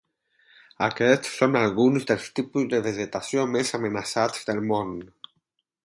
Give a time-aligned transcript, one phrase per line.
[0.85, 4.99] Aquests són alguns dels tipus de vegetació més amenaçats del món.